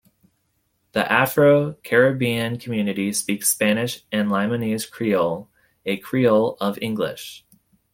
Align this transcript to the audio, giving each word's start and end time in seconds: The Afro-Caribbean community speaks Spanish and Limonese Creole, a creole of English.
The 0.93 1.11
Afro-Caribbean 1.11 2.57
community 2.57 3.13
speaks 3.13 3.49
Spanish 3.49 4.01
and 4.11 4.29
Limonese 4.29 4.89
Creole, 4.89 5.47
a 5.85 5.97
creole 5.97 6.57
of 6.59 6.79
English. 6.81 7.45